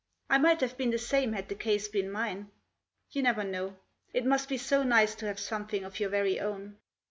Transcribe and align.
I 0.31 0.39
might 0.39 0.61
have 0.61 0.77
been 0.77 0.89
the 0.89 0.97
same 0.97 1.33
had 1.33 1.47
the 1.47 1.53
case 1.53 1.87
been 1.87 2.09
mine. 2.11 2.49
You 3.11 3.21
never 3.21 3.43
know. 3.43 3.77
It 4.15 4.25
must 4.25 4.49
be 4.49 4.57
so 4.57 4.81
nice 4.81 5.13
to 5.13 5.27
have 5.27 5.39
something 5.39 5.83
of 5.83 5.99
your 5.99 6.09
very 6.09 6.39
own. 6.39 6.77